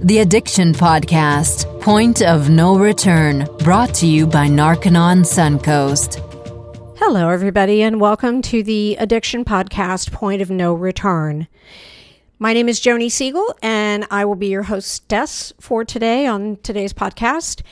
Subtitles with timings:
[0.00, 6.20] The Addiction Podcast, Point of No Return, brought to you by Narconon Suncoast.
[6.98, 11.48] Hello, everybody, and welcome to the Addiction Podcast, Point of No Return.
[12.38, 16.92] My name is Joni Siegel, and I will be your hostess for today on today's
[16.92, 17.62] podcast.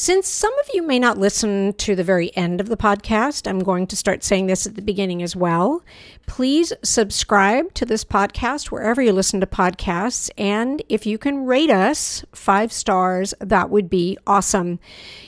[0.00, 3.58] Since some of you may not listen to the very end of the podcast, I'm
[3.58, 5.82] going to start saying this at the beginning as well.
[6.28, 10.30] Please subscribe to this podcast wherever you listen to podcasts.
[10.38, 14.78] And if you can rate us five stars, that would be awesome.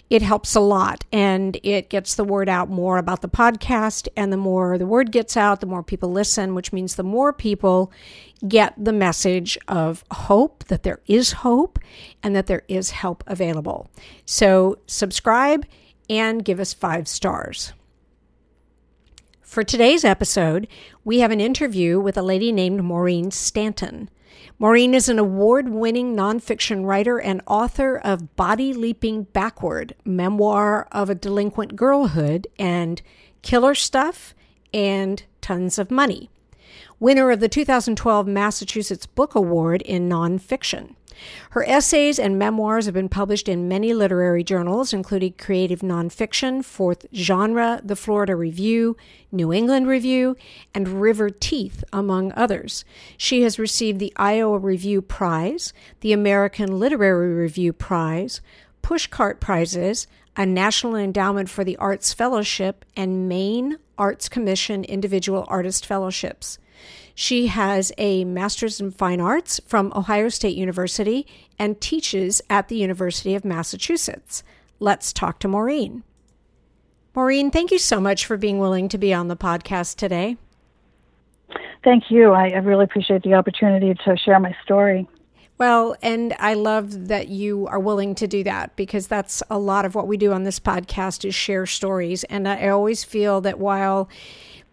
[0.08, 4.06] It helps a lot and it gets the word out more about the podcast.
[4.16, 7.32] And the more the word gets out, the more people listen, which means the more
[7.32, 7.90] people
[8.46, 11.78] get the message of hope, that there is hope,
[12.22, 13.90] and that there is help available.
[14.24, 15.66] So, subscribe
[16.08, 17.72] and give us five stars.
[19.42, 20.68] For today's episode,
[21.04, 24.08] we have an interview with a lady named Maureen Stanton.
[24.58, 31.10] Maureen is an award winning nonfiction writer and author of Body Leaping Backward, Memoir of
[31.10, 33.02] a Delinquent Girlhood, and
[33.42, 34.34] Killer Stuff,
[34.72, 36.30] and Tons of Money
[36.98, 40.94] winner of the 2012 Massachusetts Book Award in Nonfiction.
[41.50, 47.06] Her essays and memoirs have been published in many literary journals, including Creative Nonfiction, Fourth
[47.14, 48.96] Genre, The Florida Review,
[49.32, 50.36] New England Review,
[50.74, 52.84] and River Teeth, among others.
[53.16, 58.40] She has received the Iowa Review Prize, the American Literary Review Prize,
[58.82, 65.84] Pushcart Prizes, a National Endowment for the Arts Fellowship, and Maine Arts Commission Individual Artist
[65.84, 66.58] Fellowships.
[67.14, 71.26] She has a Master's in Fine Arts from Ohio State University
[71.58, 74.42] and teaches at the University of Massachusetts.
[74.78, 76.02] Let's talk to Maureen.
[77.14, 80.36] Maureen, thank you so much for being willing to be on the podcast today.
[81.82, 82.32] Thank you.
[82.32, 85.08] I, I really appreciate the opportunity to share my story.
[85.60, 89.84] Well, and I love that you are willing to do that because that's a lot
[89.84, 92.24] of what we do on this podcast is share stories.
[92.24, 94.08] And I always feel that while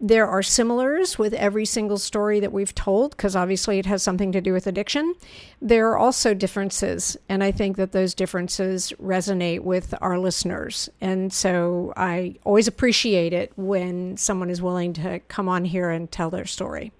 [0.00, 4.32] there are similars with every single story that we've told because obviously it has something
[4.32, 5.14] to do with addiction.
[5.60, 10.88] There are also differences, and I think that those differences resonate with our listeners.
[11.02, 16.10] And so I always appreciate it when someone is willing to come on here and
[16.10, 16.92] tell their story.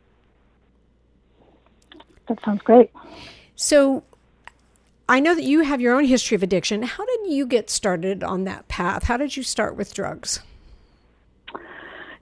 [2.28, 2.90] That sounds great.
[3.60, 4.04] So
[5.08, 6.84] I know that you have your own history of addiction.
[6.84, 9.02] How did you get started on that path?
[9.02, 10.40] How did you start with drugs?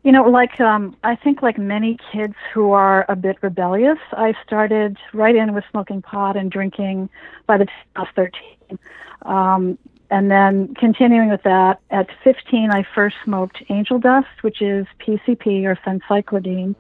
[0.03, 4.33] You know, like um, I think, like many kids who are a bit rebellious, I
[4.47, 7.11] started right in with smoking pot and drinking
[7.47, 8.79] by the time I was 13.
[9.23, 9.79] Um,
[10.11, 15.65] and then continuing with that, at 15, I first smoked angel dust, which is PCP
[15.65, 16.77] or phencyclidine.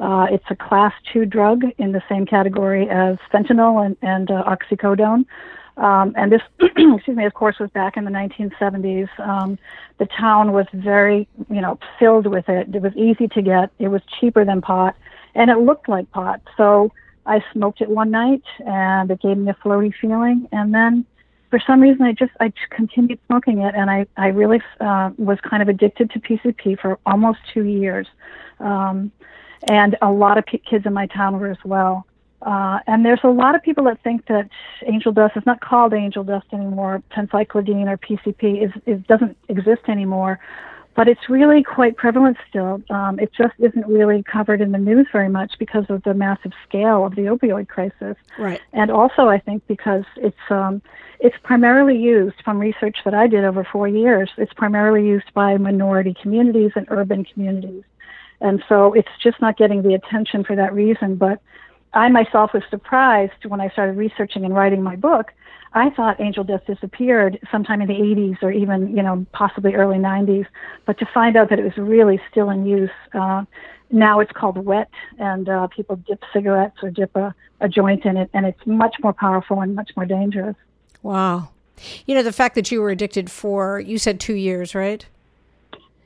[0.00, 4.42] Uh, it's a class two drug in the same category as fentanyl and, and uh,
[4.44, 5.26] oxycodone.
[5.76, 9.08] Um, and this, excuse me, of course, was back in the 1970s.
[9.20, 9.58] Um,
[9.98, 12.74] the town was very, you know, filled with it.
[12.74, 13.70] It was easy to get.
[13.78, 14.96] It was cheaper than pot,
[15.34, 16.40] and it looked like pot.
[16.56, 16.92] So
[17.26, 20.48] I smoked it one night, and it gave me a floaty feeling.
[20.50, 21.04] And then,
[21.50, 25.10] for some reason, I just I just continued smoking it, and I I really uh,
[25.18, 28.06] was kind of addicted to PCP for almost two years.
[28.60, 29.12] Um,
[29.64, 32.06] and a lot of p- kids in my town were as well.
[32.42, 34.48] Uh, and there's a lot of people that think that
[34.86, 37.02] angel dust is not called angel dust anymore.
[37.14, 40.40] Phencyclidine or PCP is, is doesn't exist anymore,
[40.96, 42.82] but it's really quite prevalent still.
[42.88, 46.52] Um, it just isn't really covered in the news very much because of the massive
[46.66, 48.16] scale of the opioid crisis.
[48.38, 48.60] Right.
[48.72, 50.80] And also, I think because it's um,
[51.20, 54.30] it's primarily used from research that I did over four years.
[54.38, 57.84] It's primarily used by minority communities and urban communities,
[58.40, 61.16] and so it's just not getting the attention for that reason.
[61.16, 61.40] But
[61.92, 65.32] I myself was surprised when I started researching and writing my book.
[65.72, 69.98] I thought angel dust disappeared sometime in the 80s or even, you know, possibly early
[69.98, 70.46] 90s,
[70.84, 72.90] but to find out that it was really still in use.
[73.14, 73.44] Uh,
[73.92, 78.16] now it's called wet, and uh, people dip cigarettes or dip a, a joint in
[78.16, 80.56] it, and it's much more powerful and much more dangerous.
[81.02, 81.50] Wow.
[82.06, 85.06] You know, the fact that you were addicted for, you said two years, right?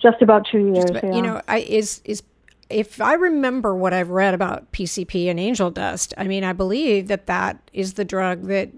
[0.04, 0.90] Just about two years.
[0.90, 1.14] About, yeah.
[1.14, 2.22] You know, I, is is
[2.70, 7.08] if I remember what I've read about PCP and angel dust, I mean, I believe
[7.08, 8.70] that that is the drug that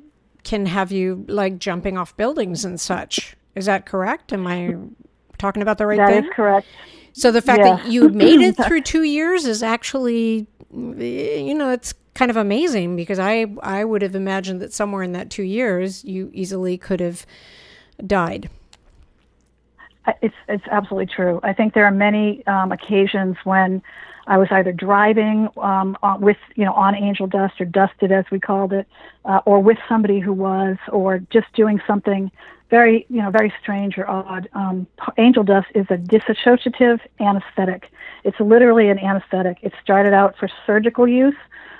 [0.45, 3.37] can have you like jumping off buildings and such.
[3.57, 4.33] Is that correct?
[4.33, 4.77] Am I
[5.39, 6.23] talking about the right that thing?
[6.23, 6.67] That is correct.
[7.13, 7.77] So the fact yeah.
[7.77, 12.95] that you made it through two years is actually, you know, it's kind of amazing
[12.95, 17.01] because I I would have imagined that somewhere in that two years you easily could
[17.01, 17.27] have
[18.07, 18.49] died.
[20.23, 21.41] It's it's absolutely true.
[21.43, 23.83] I think there are many um, occasions when
[24.27, 28.25] I was either driving um, on, with, you know, on angel dust or dusted as
[28.31, 28.87] we called it,
[29.25, 32.31] uh, or with somebody who was, or just doing something
[32.69, 34.49] very, you know, very strange or odd.
[34.53, 34.89] Um,
[35.19, 37.91] angel dust is a dissociative anesthetic.
[38.25, 39.59] It's literally an anesthetic.
[39.63, 41.37] It started out for surgical use.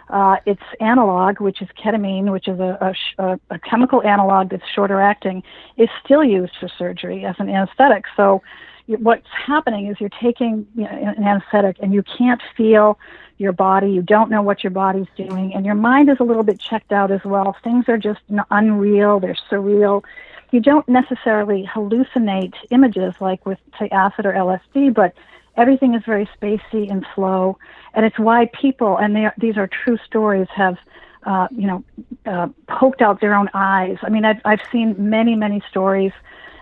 [0.09, 5.01] Uh, its analog, which is ketamine, which is a, a, a, chemical analog that's shorter
[5.01, 5.43] acting,
[5.77, 8.05] is still used for surgery as an anesthetic.
[8.17, 8.41] So,
[8.87, 13.01] what's happening is you're taking you know, an anesthetic and you can't feel
[13.39, 13.91] your body.
[13.91, 16.93] You don't know what your body's doing, and your mind is a little bit checked
[16.93, 17.57] out as well.
[17.65, 18.21] Things are just
[18.51, 19.19] unreal.
[19.19, 20.05] They're surreal
[20.53, 25.13] you don't necessarily hallucinate images like with, say, acid or LSD, but
[25.57, 27.59] everything is very spacey and slow.
[27.95, 30.77] And it's why people, and are, these are true stories, have,
[31.25, 31.85] uh, you know,
[32.27, 33.99] uh, poked out their own eyes.
[34.03, 36.13] I mean, I've, I've seen many, many stories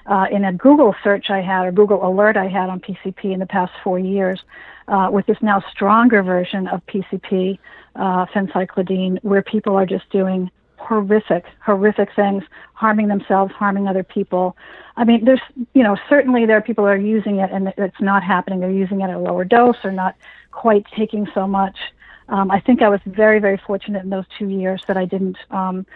[0.06, 3.40] uh, in a Google search I had or Google alert I had on PCP in
[3.40, 4.42] the past four years
[4.88, 7.58] uh, with this now stronger version of PCP,
[7.96, 8.26] uh,
[9.22, 10.50] where people are just doing
[10.88, 12.44] horrific, horrific things,
[12.74, 14.56] harming themselves, harming other people.
[14.96, 15.40] I mean, there's,
[15.72, 18.60] you know, certainly there are people who are using it and it's not happening.
[18.60, 20.14] They're using it at a lower dose or not
[20.52, 21.76] quite taking so much.
[22.28, 25.36] Um, I think I was very, very fortunate in those two years that I didn't
[25.50, 25.86] um,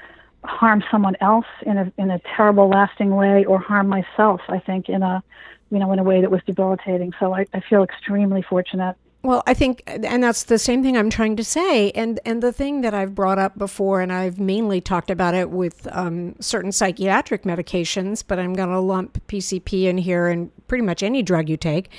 [0.44, 4.40] harm someone else in a in a terrible, lasting way, or harm myself.
[4.48, 5.22] I think in a,
[5.70, 7.12] you know, in a way that was debilitating.
[7.18, 8.96] So I, I feel extremely fortunate.
[9.22, 11.90] Well, I think, and that's the same thing I'm trying to say.
[11.90, 15.50] And and the thing that I've brought up before, and I've mainly talked about it
[15.50, 20.84] with um, certain psychiatric medications, but I'm going to lump PCP in here and pretty
[20.84, 21.90] much any drug you take,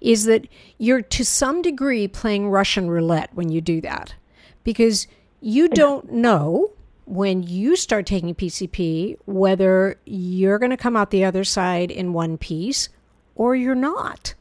[0.00, 0.46] is that
[0.78, 4.14] you're to some degree playing Russian roulette when you do that,
[4.62, 5.08] because
[5.40, 6.70] you don't know
[7.04, 12.12] when you start taking PCP whether you're going to come out the other side in
[12.12, 12.88] one piece
[13.34, 14.34] or you're not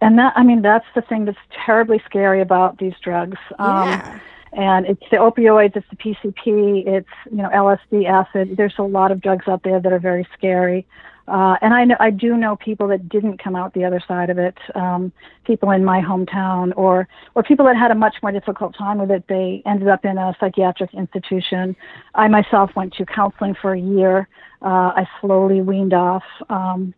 [0.00, 3.38] and that I mean that's the thing that's terribly scary about these drugs.
[3.58, 4.20] Um, yeah.
[4.52, 8.56] And it's the opioids, it's the PCP, it's you know LSD, acid.
[8.56, 10.86] There's a lot of drugs out there that are very scary.
[11.28, 14.30] Uh, and I know I do know people that didn't come out the other side
[14.30, 14.56] of it.
[14.74, 15.12] Um,
[15.44, 19.10] people in my hometown, or or people that had a much more difficult time with
[19.10, 19.24] it.
[19.28, 21.76] They ended up in a psychiatric institution.
[22.14, 24.28] I myself went to counseling for a year.
[24.62, 26.24] Uh, I slowly weaned off.
[26.48, 26.94] Um,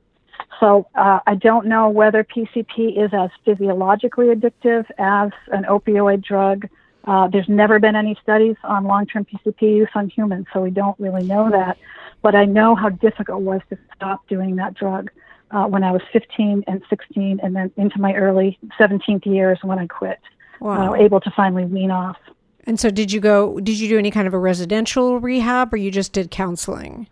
[0.58, 6.69] so uh, I don't know whether PCP is as physiologically addictive as an opioid drug.
[7.05, 10.99] Uh, there's never been any studies on long-term PCP use on humans, so we don't
[10.99, 11.79] really know that.
[12.23, 15.11] But I know how difficult it was to stop doing that drug
[15.50, 19.79] uh, when I was 15 and 16, and then into my early 17th years when
[19.79, 20.19] I quit.
[20.61, 20.93] Wow.
[20.93, 22.19] Uh, able to finally wean off.
[22.64, 23.58] And so, did you go?
[23.58, 27.08] Did you do any kind of a residential rehab, or you just did counseling?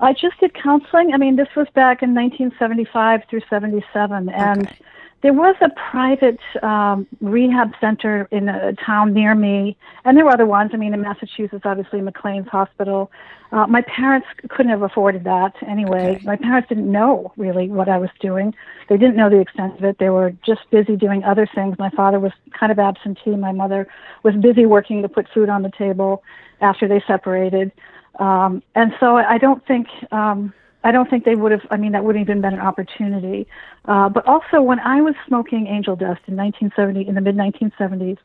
[0.00, 1.12] I just did counseling.
[1.12, 4.76] I mean, this was back in 1975 through 77, and okay.
[5.20, 10.32] there was a private um, rehab center in a town near me, and there were
[10.32, 10.70] other ones.
[10.72, 13.10] I mean, in Massachusetts, obviously McLean's Hospital.
[13.52, 16.14] Uh, my parents couldn't have afforded that anyway.
[16.16, 16.24] Okay.
[16.24, 18.54] My parents didn't know really what I was doing.
[18.88, 19.98] They didn't know the extent of it.
[19.98, 21.76] They were just busy doing other things.
[21.78, 23.36] My father was kind of absentee.
[23.36, 23.86] My mother
[24.22, 26.22] was busy working to put food on the table
[26.60, 27.72] after they separated.
[28.18, 30.52] Um, and so I don't think um,
[30.82, 31.66] I don't think they would have.
[31.70, 33.46] I mean, that wouldn't even been an opportunity.
[33.84, 38.18] Uh, but also, when I was smoking angel dust in 1970, in the mid 1970s,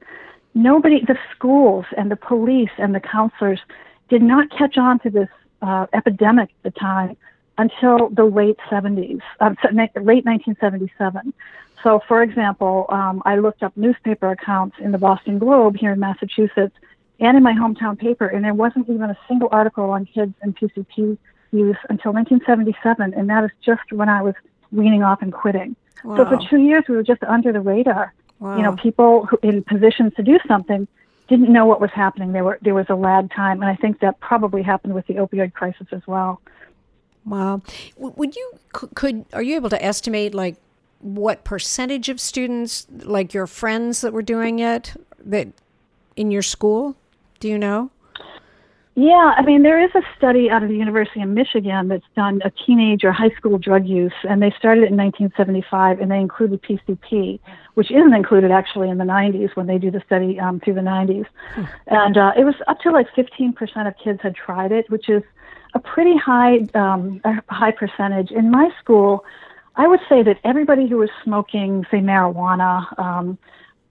[0.53, 3.59] nobody, the schools and the police and the counselors,
[4.09, 5.29] did not catch on to this
[5.61, 7.17] uh, epidemic at the time
[7.57, 11.33] until the late 70s, uh, late 1977.
[11.83, 15.99] So, for example, um, I looked up newspaper accounts in the Boston Globe here in
[15.99, 16.75] Massachusetts
[17.19, 20.55] and in my hometown paper, and there wasn't even a single article on kids and
[20.55, 21.17] PCP
[21.51, 24.33] use until 1977, and that is just when I was
[24.71, 25.75] weaning off and quitting.
[26.03, 26.17] Wow.
[26.17, 28.13] So for two years, we were just under the radar.
[28.39, 28.57] Wow.
[28.57, 30.87] You know, people who, in positions to do something
[31.27, 32.33] didn't know what was happening.
[32.33, 35.15] There were there was a lag time, and I think that probably happened with the
[35.15, 36.41] opioid crisis as well.
[37.25, 37.61] Wow,
[37.97, 40.57] would you could are you able to estimate like
[40.99, 45.47] what percentage of students, like your friends that were doing it, that
[46.15, 46.95] in your school?
[47.39, 47.91] Do you know?
[48.97, 52.39] Yeah, I mean, there is a study out of the University of Michigan that's done
[52.45, 56.17] a teenage or high school drug use, and they started it in 1975, and they
[56.17, 57.41] included PCP,
[57.73, 60.81] which isn't included actually in the 90s when they do the study um, through the
[60.81, 61.25] 90s.
[61.55, 61.63] Hmm.
[61.87, 65.23] And uh, it was up to like 15% of kids had tried it, which is
[65.73, 68.31] a pretty high, um, a high percentage.
[68.31, 69.25] In my school,
[69.75, 73.37] I would say that everybody who was smoking, say, marijuana, um,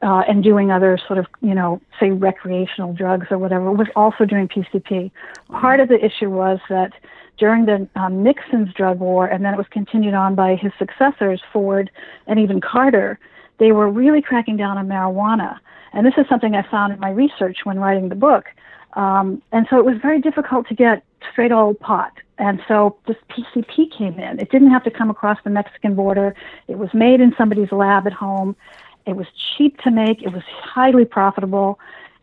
[0.02, 4.24] uh, and doing other sort of, you know, say recreational drugs or whatever, was also
[4.24, 5.10] doing PCP.
[5.50, 6.92] Part of the issue was that
[7.38, 11.42] during the um, Nixon's drug war, and then it was continued on by his successors,
[11.52, 11.90] Ford
[12.26, 13.18] and even Carter,
[13.58, 15.58] they were really cracking down on marijuana.
[15.92, 18.46] And this is something I found in my research when writing the book.
[18.94, 22.12] Um, and so it was very difficult to get straight old pot.
[22.38, 24.40] And so this PCP came in.
[24.40, 26.34] It didn't have to come across the Mexican border.
[26.66, 28.56] It was made in somebody's lab at home.
[29.06, 30.23] It was cheap to make.
[30.23, 31.78] It was highly profitable,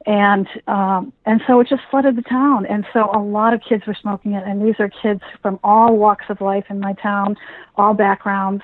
[0.06, 2.66] and um, and so it just flooded the town.
[2.66, 4.44] And so a lot of kids were smoking it.
[4.46, 7.38] And these are kids from all walks of life in my town,
[7.76, 8.64] all backgrounds.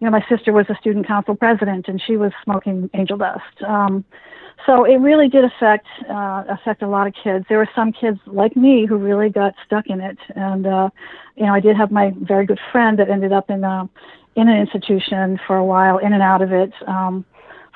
[0.00, 3.62] You know, my sister was a student council president, and she was smoking angel dust.
[3.66, 4.04] Um,
[4.66, 7.44] so it really did affect uh, affect a lot of kids.
[7.48, 10.90] There were some kids like me who really got stuck in it, and uh,
[11.36, 13.86] you know I did have my very good friend that ended up in a, uh,
[14.36, 17.24] in an institution for a while, in and out of it um,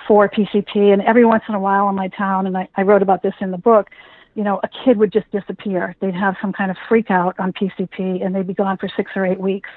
[0.07, 0.93] for PCP.
[0.93, 3.35] And every once in a while in my town, and I, I wrote about this
[3.41, 3.89] in the book,
[4.35, 5.95] you know, a kid would just disappear.
[6.01, 9.13] They'd have some kind of freak out on PCP and they'd be gone for six
[9.15, 9.69] or eight weeks,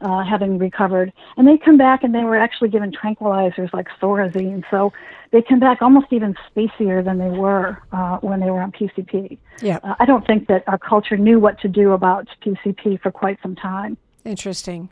[0.00, 1.12] uh, having recovered.
[1.36, 4.64] And they'd come back and they were actually given tranquilizers like Thorazine.
[4.70, 4.92] So
[5.30, 9.36] they come back almost even spacier than they were uh, when they were on PCP.
[9.60, 9.78] Yeah.
[9.84, 13.38] Uh, I don't think that our culture knew what to do about PCP for quite
[13.42, 13.98] some time.
[14.24, 14.88] Interesting.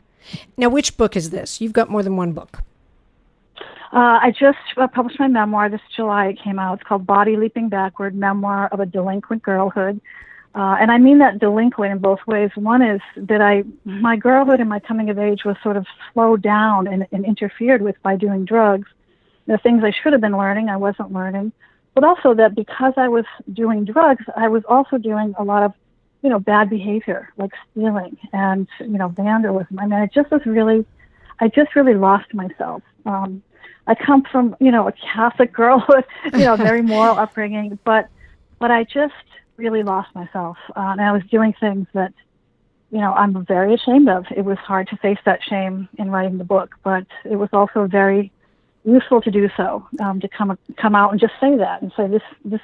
[0.57, 1.59] Now, which book is this?
[1.59, 2.59] You've got more than one book.
[3.93, 6.27] Uh, I just uh, published my memoir this July.
[6.27, 6.79] It came out.
[6.79, 10.01] It's called Body Leaping Backward Memoir of a Delinquent Girlhood.
[10.53, 12.49] Uh, and I mean that delinquent in both ways.
[12.55, 16.41] One is that I, my girlhood and my coming of age was sort of slowed
[16.41, 18.87] down and, and interfered with by doing drugs.
[19.45, 21.53] The things I should have been learning, I wasn't learning.
[21.93, 25.73] But also that because I was doing drugs, I was also doing a lot of,
[26.23, 29.79] you know, bad behavior, like stealing and, you know, vandalism.
[29.79, 30.85] I mean, I just was really,
[31.39, 32.81] I just really lost myself.
[33.05, 33.43] Um,
[33.87, 36.03] I come from, you know, a Catholic girlhood,
[36.33, 38.09] you know, very moral upbringing, but
[38.59, 39.13] but I just
[39.55, 42.13] really lost myself, uh, and I was doing things that,
[42.91, 44.25] you know, I'm very ashamed of.
[44.35, 47.87] It was hard to face that shame in writing the book, but it was also
[47.87, 48.31] very
[48.83, 52.07] useful to do so um, to come come out and just say that and say
[52.07, 52.61] this this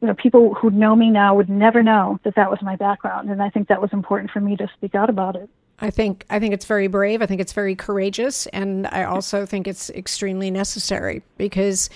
[0.00, 3.28] you know people who know me now would never know that that was my background
[3.28, 5.50] and I think that was important for me to speak out about it.
[5.78, 7.20] I think I think it's very brave.
[7.20, 11.90] I think it's very courageous, and I also think it's extremely necessary because,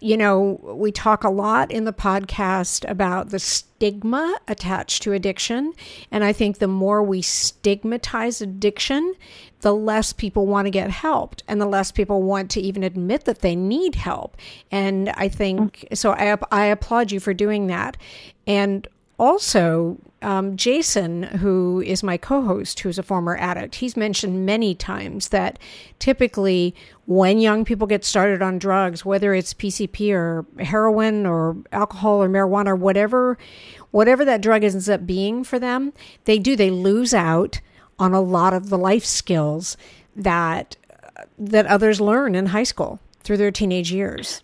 [0.00, 5.74] you know, we talk a lot in the podcast about the stigma attached to addiction,
[6.10, 9.14] and I think the more we stigmatize addiction,
[9.60, 13.26] the less people want to get helped, and the less people want to even admit
[13.26, 14.38] that they need help.
[14.70, 16.12] And I think so.
[16.12, 17.98] I I applaud you for doing that,
[18.46, 24.44] and also, um, Jason, who is my co host, who's a former addict, he's mentioned
[24.44, 25.58] many times that
[25.98, 26.74] typically
[27.06, 32.28] when young people get started on drugs, whether it's PCP or heroin or alcohol or
[32.28, 33.38] marijuana or whatever,
[33.90, 35.92] whatever that drug ends up being for them,
[36.24, 37.60] they do, they lose out
[37.98, 39.76] on a lot of the life skills
[40.16, 40.76] that
[41.36, 44.42] that others learn in high school through their teenage years.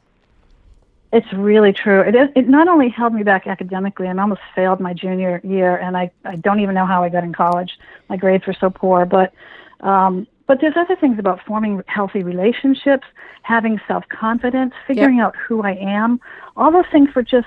[1.15, 2.01] It's really true.
[2.01, 5.77] It, is, it not only held me back academically, I almost failed my junior year,
[5.77, 7.79] and I, I don't even know how I got in college.
[8.09, 9.33] My grades were so poor, but
[9.79, 13.07] um, but there's other things about forming healthy relationships,
[13.43, 15.27] having self confidence, figuring yep.
[15.27, 16.19] out who I am.
[16.57, 17.47] All those things were just,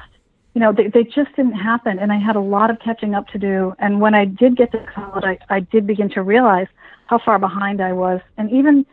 [0.54, 3.28] you know, they, they just didn't happen, and I had a lot of catching up
[3.30, 3.74] to do.
[3.80, 6.68] And when I did get to college, I, I did begin to realize
[7.08, 8.86] how far behind I was, and even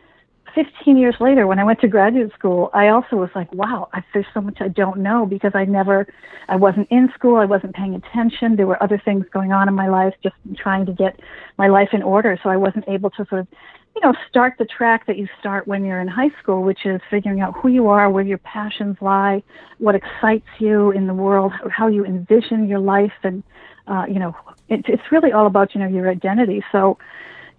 [0.55, 4.01] 15 years later, when I went to graduate school, I also was like, wow, I,
[4.13, 6.07] there's so much I don't know because I never,
[6.47, 8.55] I wasn't in school, I wasn't paying attention.
[8.55, 11.19] There were other things going on in my life, just trying to get
[11.57, 12.39] my life in order.
[12.41, 13.47] So I wasn't able to sort of,
[13.95, 17.01] you know, start the track that you start when you're in high school, which is
[17.09, 19.43] figuring out who you are, where your passions lie,
[19.79, 23.43] what excites you in the world, how you envision your life, and,
[23.87, 24.33] uh, you know,
[24.69, 26.63] it, it's really all about, you know, your identity.
[26.71, 26.97] So,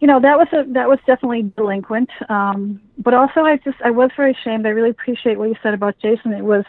[0.01, 2.11] you know that was a that was definitely delinquent.
[2.29, 4.67] Um but also i just i was very ashamed.
[4.67, 6.33] I really appreciate what you said about jason.
[6.33, 6.65] It was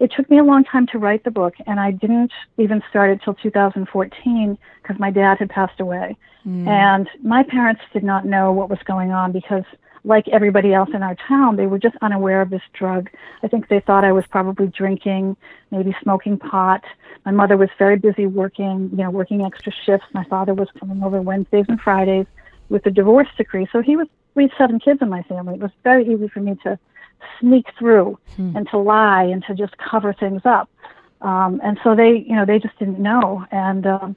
[0.00, 3.10] it took me a long time to write the book and i didn't even start
[3.10, 6.16] it till 2014 because my dad had passed away.
[6.46, 6.66] Mm.
[6.66, 9.62] and my parents did not know what was going on because
[10.02, 13.10] like everybody else in our town they were just unaware of this drug.
[13.44, 15.36] I think they thought i was probably drinking
[15.70, 16.82] maybe smoking pot.
[17.24, 20.06] My mother was very busy working you know working extra shifts.
[20.12, 22.26] My father was coming over wednesdays and fridays
[22.72, 23.68] with a divorce decree.
[23.70, 25.54] So he was we had seven kids in my family.
[25.54, 26.78] It was very easy for me to
[27.38, 28.56] sneak through hmm.
[28.56, 30.70] and to lie and to just cover things up.
[31.20, 33.44] Um, and so they, you know, they just didn't know.
[33.52, 34.16] And um,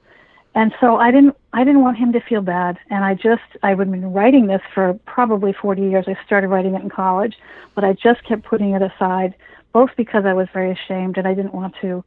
[0.56, 2.80] and so I didn't I didn't want him to feel bad.
[2.90, 6.06] And I just I had been writing this for probably 40 years.
[6.08, 7.36] I started writing it in college,
[7.76, 9.36] but I just kept putting it aside,
[9.74, 12.04] both because I was very ashamed and I didn't want to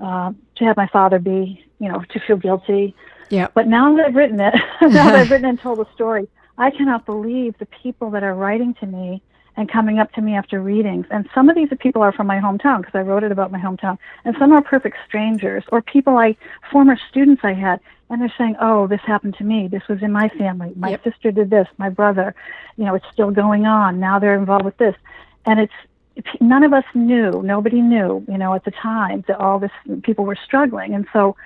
[0.00, 2.96] uh, to have my father be, you know, to feel guilty
[3.30, 3.48] yeah.
[3.54, 6.70] But now that I've written it, now that I've written and told the story, I
[6.70, 9.22] cannot believe the people that are writing to me
[9.56, 11.06] and coming up to me after readings.
[11.10, 13.58] And some of these people are from my hometown because I wrote it about my
[13.58, 16.36] hometown, and some are perfect strangers or people I,
[16.70, 19.68] former students I had, and they're saying, "Oh, this happened to me.
[19.68, 20.72] This was in my family.
[20.76, 21.04] My yep.
[21.04, 21.66] sister did this.
[21.78, 22.34] My brother,
[22.76, 24.00] you know, it's still going on.
[24.00, 24.94] Now they're involved with this."
[25.46, 25.72] And it's
[26.40, 29.70] none of us knew, nobody knew, you know, at the time that all this
[30.02, 30.94] people were struggling.
[30.94, 31.36] And so,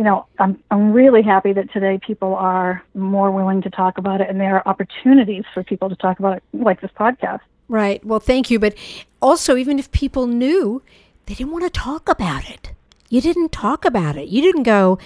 [0.00, 4.22] you know, I'm I'm really happy that today people are more willing to talk about
[4.22, 7.40] it and there are opportunities for people to talk about it like this podcast.
[7.68, 8.02] Right.
[8.02, 8.74] Well, thank you, but
[9.20, 10.80] also even if people knew,
[11.26, 12.72] they didn't want to talk about it.
[13.10, 14.28] You didn't talk about it.
[14.28, 14.98] You didn't go,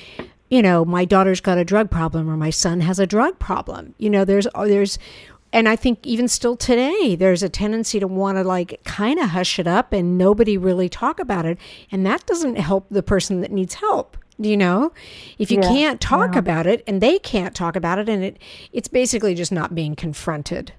[0.49, 3.97] you know, my daughter's got a drug problem or my son has a drug problem.
[3.99, 4.97] You know, there's there's
[5.53, 9.31] and I think even still today, there's a tendency to want to like kind of
[9.31, 11.59] hush it up and nobody really talk about it.
[11.91, 14.17] And that doesn't help the person that needs help.
[14.37, 14.93] You know,
[15.39, 16.41] if you yeah, can't talk yeah.
[16.41, 18.39] about it and they can't talk about it, and it
[18.73, 20.73] it's basically just not being confronted.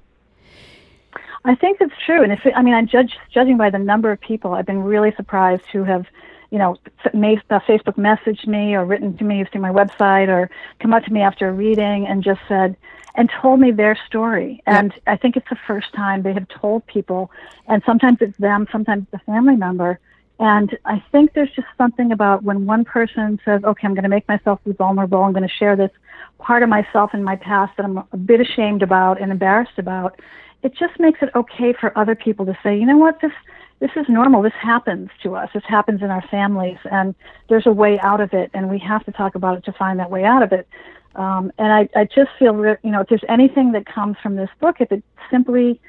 [1.45, 4.11] I think it's true, and if it, I mean, I'm judge, judging by the number
[4.11, 6.07] of people, I've been really surprised who have,
[6.49, 6.77] you know,
[7.13, 11.03] made, uh, Facebook messaged me or written to me through my website or come up
[11.03, 12.75] to me after a reading and just said,
[13.13, 14.63] and told me their story.
[14.65, 15.01] And yep.
[15.05, 17.31] I think it's the first time they have told people,
[17.67, 19.99] and sometimes it's them, sometimes it's a family member.
[20.39, 24.09] And I think there's just something about when one person says, okay, I'm going to
[24.09, 25.91] make myself vulnerable, I'm going to share this
[26.39, 30.19] part of myself in my past that I'm a bit ashamed about and embarrassed about,
[30.63, 33.31] it just makes it okay for other people to say, you know what, this
[33.79, 34.41] this is normal.
[34.41, 35.49] This happens to us.
[35.53, 37.13] This happens in our families, and
[37.49, 39.99] there's a way out of it, and we have to talk about it to find
[39.99, 40.67] that way out of it.
[41.15, 44.37] Um, and I, I just feel, that, you know, if there's anything that comes from
[44.37, 45.79] this book, if it simply,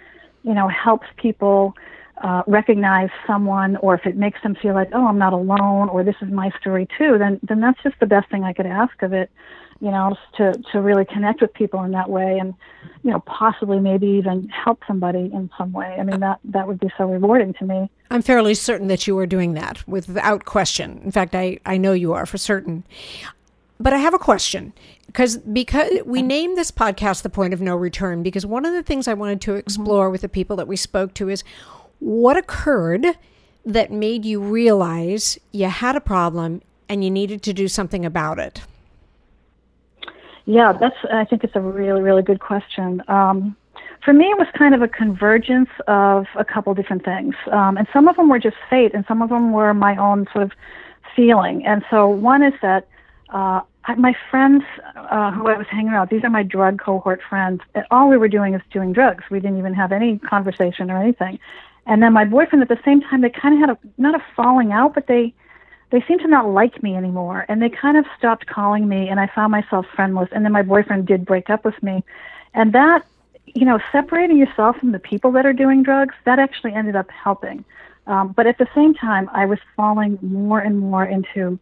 [0.43, 1.75] you know, helps people
[2.23, 6.03] uh, recognize someone, or if it makes them feel like, oh, I'm not alone, or
[6.03, 9.03] this is my story too, then then that's just the best thing I could ask
[9.03, 9.31] of it,
[9.81, 12.55] you know, to to really connect with people in that way, and
[13.03, 15.97] you know, possibly maybe even help somebody in some way.
[15.99, 17.91] I mean, that that would be so rewarding to me.
[18.11, 21.01] I'm fairly certain that you are doing that without question.
[21.05, 22.85] In fact, I I know you are for certain.
[23.79, 24.73] But I have a question
[25.07, 28.83] because because we named this podcast the point of no return because one of the
[28.83, 31.45] things I wanted to explore with the people that we spoke to is
[32.07, 33.05] what occurred
[33.65, 38.39] that made you realize you had a problem and you needed to do something about
[38.39, 38.63] it.
[40.45, 40.95] Yeah, that's.
[41.13, 43.03] I think it's a really, really good question.
[43.09, 43.57] Um,
[44.05, 47.89] for me, it was kind of a convergence of a couple different things, um, and
[47.93, 50.53] some of them were just fate, and some of them were my own sort of
[51.17, 51.67] feeling.
[51.67, 52.87] And so, one is that
[53.31, 53.63] uh,
[53.99, 54.63] my friends
[54.95, 57.63] uh, who I was hanging out, these are my drug cohort friends.
[57.75, 59.25] And all we were doing is doing drugs.
[59.29, 61.41] We didn't even have any conversation or anything.
[61.87, 64.25] And then my boyfriend, at the same time, they kind of had a not a
[64.35, 65.33] falling out, but they
[65.91, 69.09] they seemed to not like me anymore, and they kind of stopped calling me.
[69.09, 70.29] And I found myself friendless.
[70.33, 72.03] And then my boyfriend did break up with me,
[72.55, 73.07] and that
[73.57, 77.11] you know, separating yourself from the people that are doing drugs, that actually ended up
[77.11, 77.65] helping.
[78.07, 81.59] Um, but at the same time, I was falling more and more into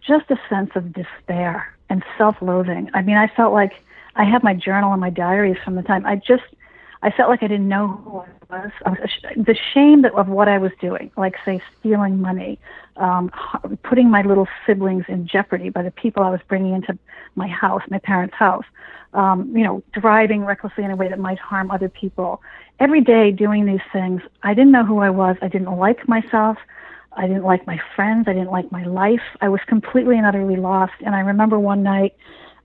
[0.00, 2.90] just a sense of despair and self-loathing.
[2.94, 3.82] I mean, I felt like
[4.14, 6.44] I have my journal and my diaries from the time I just
[7.02, 8.70] I felt like I didn't know who I was.
[8.86, 8.98] I was
[9.36, 12.60] the shame that, of what I was doing, like say stealing money,
[12.96, 13.30] um,
[13.82, 16.96] putting my little siblings in jeopardy by the people I was bringing into
[17.34, 18.64] my house, my parents' house.
[19.14, 22.40] Um, you know, driving recklessly in a way that might harm other people.
[22.80, 25.36] Every day doing these things, I didn't know who I was.
[25.42, 26.56] I didn't like myself.
[27.14, 28.26] I didn't like my friends.
[28.26, 29.20] I didn't like my life.
[29.42, 30.94] I was completely and utterly lost.
[31.04, 32.14] And I remember one night,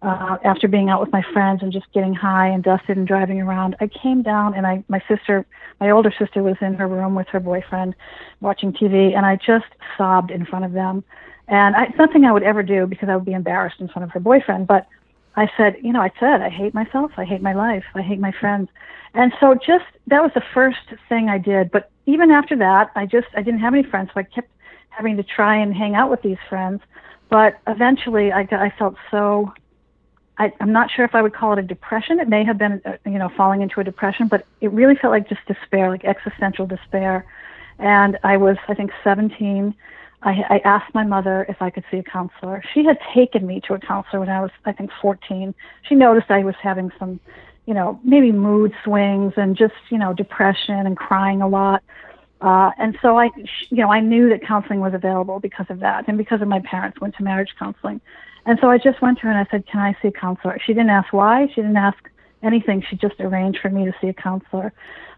[0.01, 3.41] uh, after being out with my friends and just getting high and dusted and driving
[3.41, 5.45] around, I came down and I, my sister,
[5.79, 7.95] my older sister was in her room with her boyfriend
[8.39, 9.65] watching TV and I just
[9.97, 11.03] sobbed in front of them.
[11.47, 14.03] And I, it's nothing I would ever do because I would be embarrassed in front
[14.03, 14.67] of her boyfriend.
[14.67, 14.87] But
[15.35, 17.11] I said, you know, I said, I hate myself.
[17.17, 17.85] I hate my life.
[17.95, 18.69] I hate my friends.
[19.13, 20.77] And so just that was the first
[21.09, 21.71] thing I did.
[21.71, 24.49] But even after that, I just I didn't have any friends, so I kept
[24.89, 26.81] having to try and hang out with these friends.
[27.29, 29.53] But eventually, I I felt so.
[30.39, 32.19] I, I'm not sure if I would call it a depression.
[32.19, 35.11] It may have been, uh, you know, falling into a depression, but it really felt
[35.11, 37.25] like just despair, like existential despair.
[37.79, 39.73] And I was, I think, 17.
[40.23, 42.63] I, I asked my mother if I could see a counselor.
[42.73, 45.53] She had taken me to a counselor when I was, I think, 14.
[45.87, 47.19] She noticed I was having some
[47.67, 51.83] you know, maybe mood swings and just, you know, depression and crying a lot.
[52.39, 53.29] Uh, and so I,
[53.69, 56.61] you know, I knew that counseling was available because of that and because of my
[56.61, 57.99] parents went to marriage counseling.
[58.47, 60.57] And so I just went to her and I said, can I see a counselor?
[60.65, 61.47] She didn't ask why.
[61.53, 62.01] She didn't ask
[62.41, 62.83] anything.
[62.89, 64.73] She just arranged for me to see a counselor.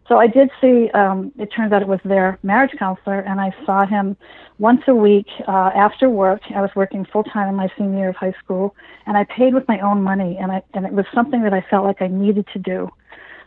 [0.08, 3.50] So I did see, um, it turns out it was their marriage counselor, and I
[3.66, 4.18] saw him
[4.58, 6.42] once a week uh, after work.
[6.60, 9.54] I was working full time in my senior year of high school, and I paid
[9.54, 12.08] with my own money, and, I, and it was something that I felt like I
[12.08, 12.90] needed to do.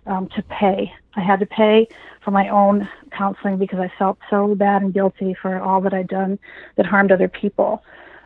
[0.06, 0.92] um, to pay.
[1.14, 1.88] I had to pay
[2.24, 6.08] for my own counseling because I felt so bad and guilty for all that I'd
[6.08, 6.38] done
[6.76, 7.82] that harmed other people.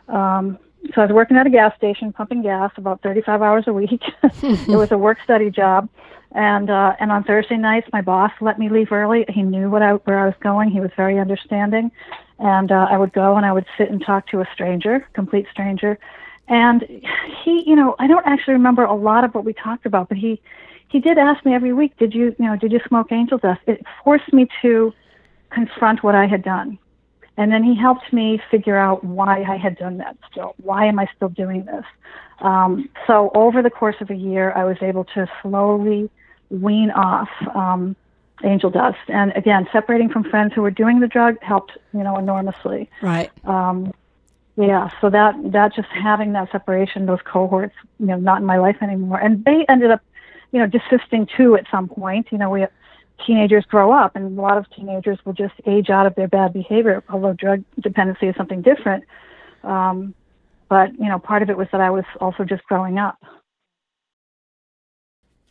[0.07, 0.57] Um,
[0.93, 4.01] so I was working at a gas station pumping gas about 35 hours a week.
[4.23, 5.89] it was a work study job.
[6.33, 9.25] And uh, and on Thursday nights, my boss let me leave early.
[9.29, 10.69] He knew what I, where I was going.
[10.69, 11.89] He was very understanding,
[12.37, 15.47] and uh, I would go and I would sit and talk to a stranger, complete
[15.49, 15.97] stranger,
[16.49, 16.83] and
[17.43, 20.17] he, you know, I don't actually remember a lot of what we talked about, but
[20.17, 20.41] he
[20.89, 23.61] he did ask me every week, did you, you know, did you smoke angel dust?
[23.67, 24.93] It forced me to
[25.49, 26.79] confront what I had done.
[27.37, 30.55] And then he helped me figure out why I had done that still.
[30.61, 31.85] Why am I still doing this?
[32.39, 36.09] Um, so over the course of a year, I was able to slowly
[36.49, 37.95] wean off um,
[38.43, 38.97] angel dust.
[39.07, 42.89] And again, separating from friends who were doing the drug helped, you know, enormously.
[43.01, 43.31] Right.
[43.45, 43.93] Um,
[44.55, 48.57] yeah, so that that just having that separation, those cohorts, you know, not in my
[48.57, 50.01] life anymore, and they ended up
[50.51, 52.27] you know, desisting too at some point.
[52.31, 52.65] You know, we
[53.25, 56.53] teenagers grow up, and a lot of teenagers will just age out of their bad
[56.53, 57.03] behavior.
[57.09, 59.03] Although drug dependency is something different,
[59.63, 60.13] um,
[60.69, 63.17] but you know, part of it was that I was also just growing up.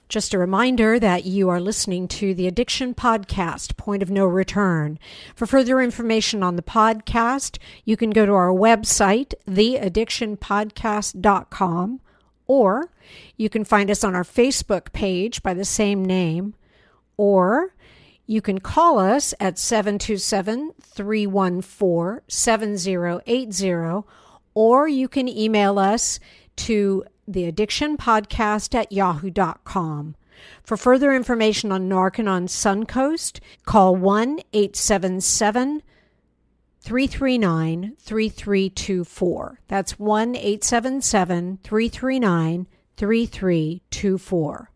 [0.09, 5.01] Just a reminder that you are listening to the Addiction Podcast, Point of No Return.
[5.35, 12.01] For further information on the podcast, you can go to our website, theaddictionpodcast.com,
[12.47, 12.89] or
[13.37, 16.55] you can find us on our Facebook page by the same name,
[17.17, 17.75] or
[18.27, 24.03] you can call us at 727 314 7080,
[24.55, 26.19] or you can email us
[26.57, 30.17] to theaddictionpodcast at yahoo.com.
[30.63, 35.83] For further information on Narconon Suncoast, call 1 877
[36.81, 39.61] 339 3324.
[39.69, 44.71] That's 1 877 339 3324.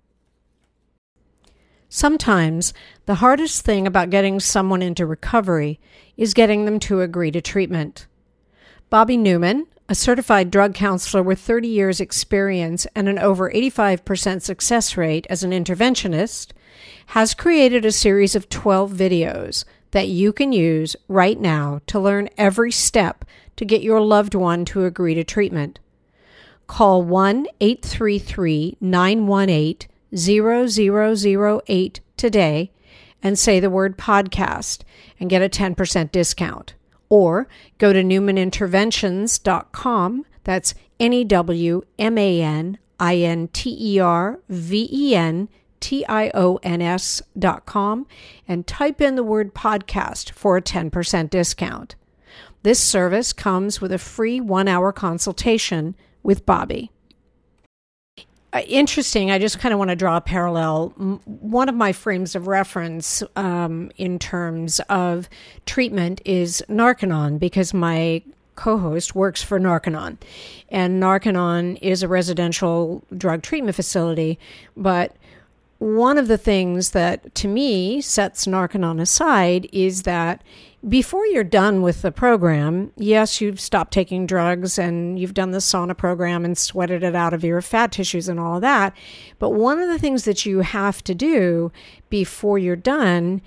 [1.93, 2.73] Sometimes
[3.07, 5.81] the hardest thing about getting someone into recovery
[6.17, 8.07] is getting them to agree to treatment.
[8.91, 14.97] Bobby Newman, a certified drug counselor with 30 years' experience and an over 85% success
[14.97, 16.53] rate as an interventionist,
[17.07, 22.29] has created a series of 12 videos that you can use right now to learn
[22.39, 23.25] every step
[23.57, 25.81] to get your loved one to agree to treatment.
[26.69, 32.73] Call 1 833 918 0008 today
[33.23, 34.83] and say the word podcast
[35.19, 36.75] and get a 10% discount.
[37.09, 40.27] Or go to newmaninterventions.com.
[40.45, 45.49] That's N E W M A N I N T E R V E N
[45.81, 48.07] T-I-O-N-S dot com
[48.47, 51.97] and type in the word podcast for a 10% discount.
[52.63, 56.93] This service comes with a free one hour consultation with Bobby.
[58.53, 59.31] Uh, interesting.
[59.31, 60.89] I just kind of want to draw a parallel.
[61.25, 65.29] One of my frames of reference um, in terms of
[65.67, 68.23] treatment is Narconon because my
[68.57, 70.19] co host works for Narconon.
[70.69, 74.39] And Narconon is a residential drug treatment facility,
[74.77, 75.17] but
[75.79, 80.43] one of the things that to me sets Narconon aside is that
[80.89, 85.59] before you're done with the program, yes, you've stopped taking drugs and you've done the
[85.59, 88.97] sauna program and sweated it out of your fat tissues and all of that.
[89.39, 91.71] But one of the things that you have to do
[92.09, 93.43] before you're done,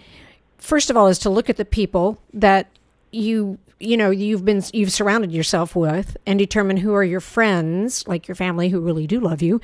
[0.58, 2.67] first of all, is to look at the people that
[3.12, 8.08] you you know you've been you've surrounded yourself with and determine who are your friends
[8.08, 9.60] like your family who really do love you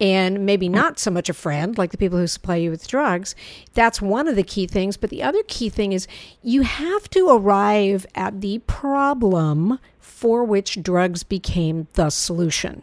[0.00, 3.34] and maybe not so much a friend like the people who supply you with drugs.
[3.74, 4.96] That's one of the key things.
[4.96, 6.06] But the other key thing is
[6.42, 12.82] you have to arrive at the problem for which drugs became the solution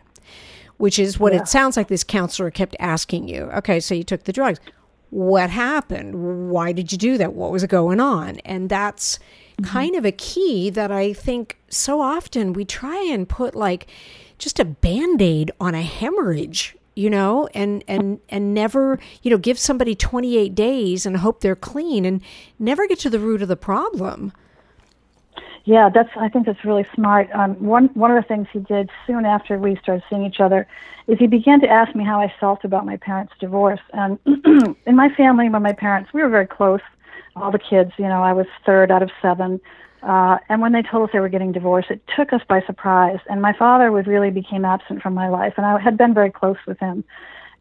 [0.78, 1.42] which is what yeah.
[1.42, 3.44] it sounds like this counselor kept asking you.
[3.52, 4.60] Okay so you took the drugs.
[5.12, 6.50] What happened?
[6.50, 7.34] Why did you do that?
[7.34, 8.38] What was going on?
[8.40, 9.20] And that's
[9.62, 9.72] mm-hmm.
[9.72, 13.88] kind of a key that I think so often we try and put like
[14.38, 19.58] just a band-aid on a hemorrhage you know and and and never you know give
[19.58, 22.22] somebody 28 days and hope they're clean and
[22.60, 24.34] never get to the root of the problem.
[25.64, 27.30] Yeah that's i think that's really smart.
[27.34, 30.68] Um, one one of the things he did soon after we started seeing each other
[31.08, 33.82] is he began to ask me how i felt about my parents divorce.
[33.94, 34.20] And
[34.86, 36.82] in my family when my parents we were very close
[37.36, 37.92] all the kids.
[37.98, 39.60] You know, I was third out of seven.
[40.04, 43.20] Uh, and when they told us they were getting divorced, it took us by surprise.
[43.30, 46.32] And my father was really became absent from my life, and I had been very
[46.32, 47.04] close with him.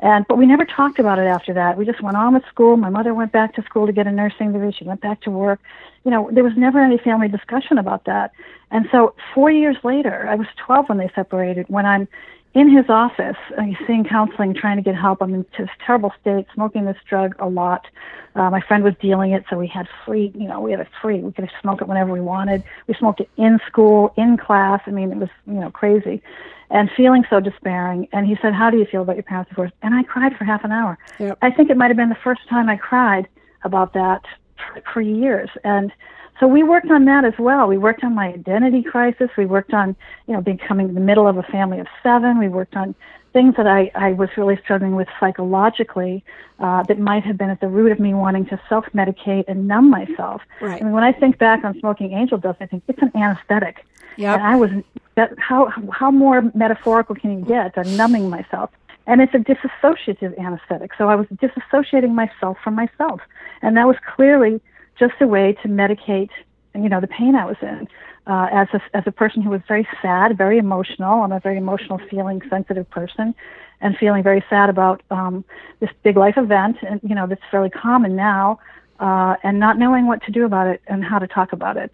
[0.02, 1.76] And but we never talked about it after that.
[1.76, 2.78] We just went on with school.
[2.78, 4.72] My mother went back to school to get a nursing degree.
[4.72, 5.61] She went back to work.
[6.04, 8.33] You know, there was never any family discussion about that.
[8.70, 11.66] And so four years later, I was 12 when they separated.
[11.68, 12.09] When I'm
[12.53, 15.23] in his office, uh, seeing counseling, trying to get help.
[15.23, 17.87] I'm in this terrible state, smoking this drug a lot.
[18.35, 20.89] Uh, my friend was dealing it, so we had free, you know, we had it
[21.01, 21.21] free.
[21.21, 22.65] We could smoke it whenever we wanted.
[22.87, 24.81] We smoked it in school, in class.
[24.87, 26.23] I mean, it was, you know, crazy.
[26.71, 28.09] And feeling so despairing.
[28.13, 29.73] And he said, How do you feel about your parents' divorce?
[29.83, 30.99] And I cried for half an hour.
[31.19, 31.39] Yep.
[31.43, 33.29] I think it might have been the first time I cried
[33.65, 34.23] about that
[34.57, 35.51] for, for years.
[35.65, 35.93] And
[36.40, 37.66] so we worked on that as well.
[37.66, 39.29] We worked on my identity crisis.
[39.37, 39.94] We worked on,
[40.26, 42.38] you know, becoming the middle of a family of seven.
[42.38, 42.94] We worked on
[43.35, 46.24] things that I, I was really struggling with psychologically
[46.59, 49.68] uh, that might have been at the root of me wanting to self medicate and
[49.68, 50.40] numb myself.
[50.62, 50.81] Right.
[50.81, 53.85] I mean, when I think back on smoking angel dust, I think it's an anesthetic.
[54.16, 54.38] Yep.
[54.38, 54.70] And I was
[55.16, 58.70] that how how more metaphorical can you get than numbing myself?
[59.07, 60.92] And it's a disassociative anesthetic.
[60.96, 63.20] So I was disassociating myself from myself,
[63.61, 64.61] and that was clearly
[65.01, 66.31] just a way to medicate,
[66.75, 67.89] you know, the pain I was in.
[68.27, 71.57] Uh, as a as a person who was very sad, very emotional, I'm a very
[71.57, 73.35] emotional, feeling sensitive person,
[73.81, 75.45] and feeling very sad about um,
[75.81, 78.61] this big life event, and you know, that's fairly common now,
[79.01, 81.91] uh, and not knowing what to do about it and how to talk about it.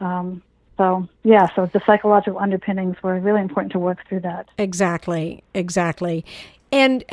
[0.00, 0.42] Um,
[0.76, 4.48] so yeah, so the psychological underpinnings were really important to work through that.
[4.58, 6.24] Exactly, exactly.
[6.72, 7.04] And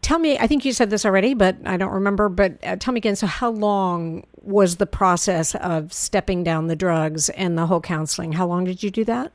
[0.00, 2.28] tell me, I think you said this already, but I don't remember.
[2.28, 3.16] But uh, tell me again.
[3.16, 8.32] So, how long was the process of stepping down the drugs and the whole counseling?
[8.32, 9.32] How long did you do that?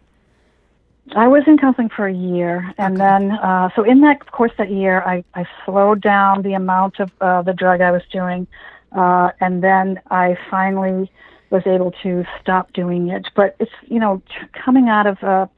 [1.15, 3.03] I was in counseling for a year, and Okay.
[3.03, 7.11] then uh, so in that course that year, I, I slowed down the amount of
[7.19, 8.45] uh, the drug I was doing,
[8.91, 11.11] uh, and then I finally
[11.49, 13.27] was able to stop doing it.
[13.35, 14.21] But it's you know
[14.53, 15.49] coming out of a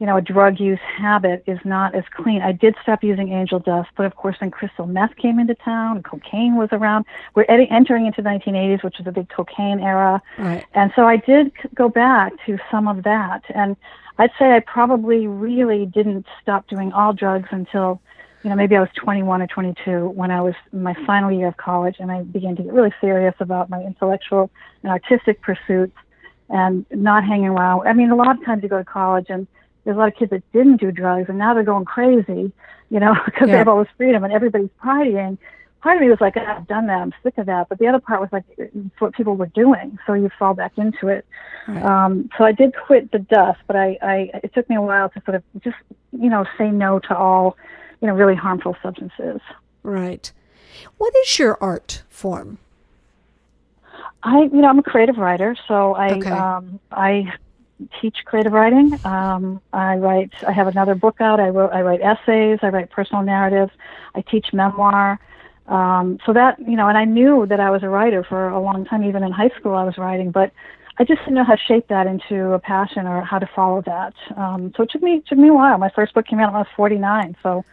[0.00, 2.40] you know a drug use habit is not as clean.
[2.40, 5.96] I did stop using angel dust, but of course when crystal meth came into town,
[5.96, 7.04] and cocaine was around.
[7.34, 10.22] We're ed- entering into the 1980s, which was a big cocaine era.
[10.38, 10.64] Right.
[10.72, 13.42] And so I did go back to some of that.
[13.54, 13.76] And
[14.18, 18.00] I'd say I probably really didn't stop doing all drugs until,
[18.42, 21.48] you know, maybe I was 21 or 22 when I was in my final year
[21.48, 24.50] of college and I began to get really serious about my intellectual
[24.82, 25.96] and artistic pursuits
[26.48, 27.86] and not hanging around.
[27.86, 29.46] I mean, a lot of times you go to college and
[29.84, 32.52] there's a lot of kids that didn't do drugs and now they're going crazy,
[32.90, 33.52] you know, because Yeah.
[33.54, 35.38] they have all this freedom and everybody's partying.
[35.82, 36.98] Part of me was like, "Ah, I've done that.
[37.00, 37.70] I'm sick of that.
[37.70, 39.98] But the other part was like, it's what people were doing.
[40.06, 41.24] So you fall back into it.
[41.66, 41.82] Right.
[41.82, 45.08] Um, so I did quit the dust, but I, I, it took me a while
[45.08, 45.76] to sort of just,
[46.12, 47.56] you know, say no to all,
[48.02, 49.40] you know, really harmful substances.
[49.82, 50.30] Right.
[50.98, 52.58] What is your art form?
[54.22, 56.30] I, you know, I'm a creative writer, so I, Okay.
[56.30, 57.32] um, I
[58.00, 58.98] teach creative writing.
[59.04, 60.32] Um, I write.
[60.46, 61.40] I have another book out.
[61.40, 61.72] I wrote.
[61.72, 62.58] I write essays.
[62.62, 63.72] I write personal narratives.
[64.14, 65.18] I teach memoir.
[65.66, 68.60] Um, so that you know, and I knew that I was a writer for a
[68.60, 69.04] long time.
[69.04, 70.52] Even in high school, I was writing, but
[70.98, 73.82] I just didn't know how to shape that into a passion or how to follow
[73.86, 74.14] that.
[74.36, 75.78] Um, so it took me it took me a while.
[75.78, 77.64] My first book came out when I was 49, so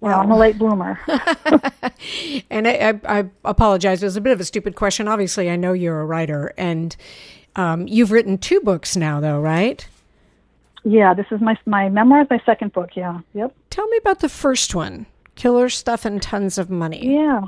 [0.00, 0.98] you know, I'm a late bloomer.
[2.50, 4.02] And I, I, I apologize.
[4.02, 5.08] It was a bit of a stupid question.
[5.08, 6.94] Obviously, I know you're a writer, and
[7.56, 9.86] um, you've written two books now, though, right?
[10.84, 12.90] yeah, this is my my memoir is my second book.
[12.96, 13.54] Yeah, yep.
[13.70, 17.42] Tell me about the first one, "Killer Stuff and Tons of Money." Yeah.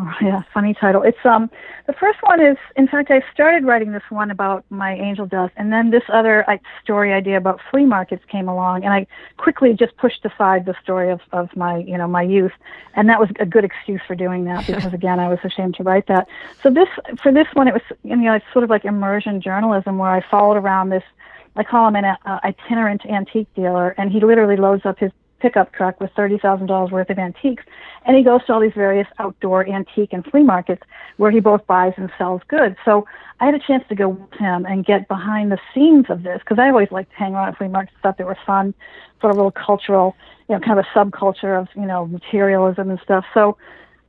[0.00, 1.02] Oh, yeah, funny title.
[1.02, 1.50] It's um
[1.86, 5.52] the first one is in fact I started writing this one about my angel dust
[5.56, 9.74] and then this other uh, story idea about flea markets came along and I quickly
[9.74, 12.52] just pushed aside the story of, of my you know my youth
[12.94, 15.82] and that was a good excuse for doing that because again I was ashamed to
[15.82, 16.28] write that.
[16.62, 16.88] So this
[17.22, 20.24] for this one it was you know it's sort of like immersion journalism where I
[20.30, 21.04] followed around this
[21.56, 25.72] I call him an uh, itinerant antique dealer, and he literally loads up his pickup
[25.72, 27.64] truck with thirty thousand dollars worth of antiques,
[28.04, 30.82] and he goes to all these various outdoor antique and flea markets
[31.16, 32.76] where he both buys and sells goods.
[32.84, 33.06] So
[33.40, 36.38] I had a chance to go with him and get behind the scenes of this
[36.40, 38.74] because I always liked to hang around at flea markets, thought they were fun,
[39.20, 40.14] sort of a little cultural,
[40.48, 43.24] you know, kind of a subculture of you know materialism and stuff.
[43.34, 43.56] So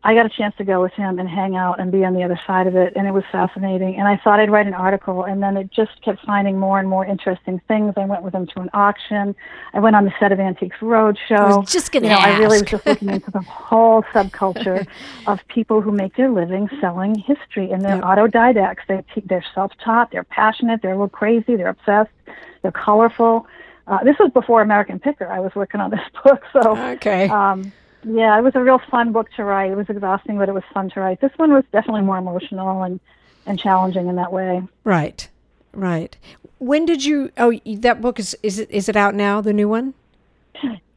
[0.04, 2.24] I got a chance to go with him and hang out and be on the
[2.24, 3.98] other side of it, and it was fascinating.
[3.98, 6.90] And I thought I'd write an article, and then it just kept finding more and
[6.90, 7.94] more interesting things.
[7.98, 9.36] I went with him to an auction.
[9.74, 11.38] I went on the set of Antiques Roadshow.
[11.38, 14.88] I was just gonna you know, I really was just looking into the whole subculture
[15.28, 18.04] of people who make their living selling history, and they're Yep.
[18.04, 18.78] autodidacts.
[18.88, 20.10] They they're self-taught.
[20.12, 20.82] They're passionate.
[20.82, 21.56] They're a little crazy.
[21.56, 22.10] They're obsessed.
[22.64, 23.46] They're colorful.
[23.88, 25.28] Uh, this was before American Picker.
[25.28, 27.28] I was working on this book, so Okay.
[27.30, 27.72] um,
[28.04, 29.72] yeah, it was a real fun book to write.
[29.72, 31.22] It was exhausting, but it was fun to write.
[31.22, 33.00] This one was definitely more emotional and,
[33.46, 34.62] and challenging in that way.
[34.84, 35.28] right.
[35.74, 36.18] Right.
[36.60, 37.32] When did you?
[37.38, 39.40] Oh, that book is is it is it out now?
[39.40, 39.94] The new one.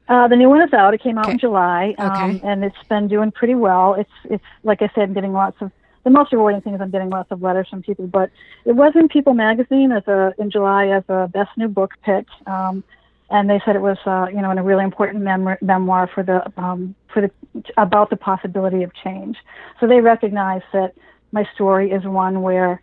[0.09, 0.93] Uh, the new one is out.
[0.93, 1.33] It came out Okay.
[1.35, 2.41] in July, um, Okay.
[2.45, 3.95] and it's been doing pretty well.
[3.95, 5.71] It's it's like I said, I'm getting lots of
[6.03, 8.07] the most rewarding thing is I'm getting lots of letters from people.
[8.09, 8.31] But
[8.67, 12.27] it was in People Magazine as a in July as a best new book pick.
[12.47, 12.83] Um,
[13.31, 16.23] and they said it was uh, you know in a really important mem- memoir for
[16.23, 17.31] the um, for the
[17.77, 19.37] about the possibility of change.
[19.81, 20.95] So they recognize that
[21.33, 22.81] my story is one where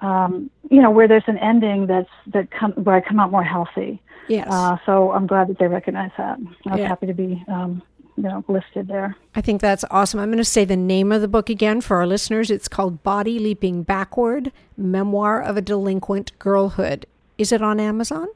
[0.00, 3.44] um, you know where there's an ending that's that come where I come out more
[3.44, 4.00] healthy.
[4.28, 4.48] Yes.
[4.50, 6.38] Uh, so I'm glad that they recognize that.
[6.66, 6.88] I was Yeah.
[6.88, 7.82] happy to be um,
[8.16, 9.16] you know listed there.
[9.34, 10.20] I think that's awesome.
[10.20, 12.50] I'm going to say the name of the book again for our listeners.
[12.50, 17.06] It's called Body Leaping Backward Memoir of a Delinquent Girlhood.
[17.38, 18.28] Is it on Amazon?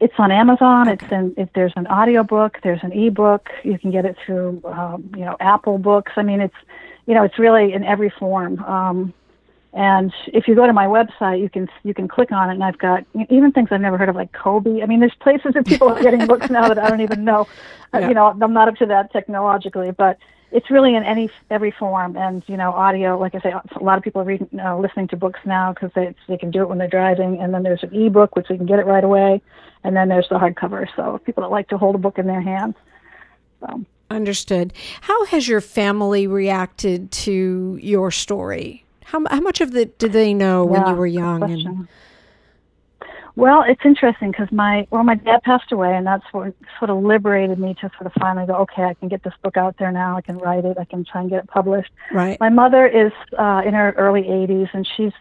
[0.00, 0.88] It's on Amazon.
[0.88, 1.34] It's in.
[1.36, 3.50] If there's an audiobook, there's an ebook.
[3.62, 6.12] You can get it through, um, you know, Apple Books.
[6.16, 6.54] I mean, it's,
[7.06, 8.58] you know, it's really in every form.
[8.64, 9.14] Um,
[9.74, 12.64] and if you go to my website, you can you can click on it, and
[12.64, 14.82] I've got even things I've never heard of, like Kobo.
[14.82, 17.46] I mean, there's places that people are getting books now that I don't even know.
[17.94, 18.08] Uh, Yeah.
[18.08, 20.18] You know, I'm not up to that technologically, but
[20.52, 22.16] it's really in any every form.
[22.16, 23.18] And you know, audio.
[23.18, 25.90] Like I say, a lot of people are reading, uh, listening to books now because
[25.94, 27.40] they they can do it when they're driving.
[27.40, 29.42] And then there's an ebook, which they can get it right away.
[29.84, 30.86] And then there's the hardcover.
[30.94, 32.74] So people that like to hold a book in their hands.
[33.60, 33.84] So.
[34.10, 34.74] Understood.
[35.00, 38.84] How has your family reacted to your story?
[39.04, 41.42] How, how much of it did they know when you were young?
[41.42, 41.88] And.
[43.34, 47.02] Well, it's interesting because my well, my dad passed away, and that's what sort of
[47.02, 49.90] liberated me to sort of finally go, okay, I can get this book out there
[49.90, 50.16] now.
[50.16, 50.76] I can write it.
[50.78, 51.90] I can try and get it published.
[52.12, 52.38] right.
[52.40, 55.12] My mother is uh, in her early 80s, and she's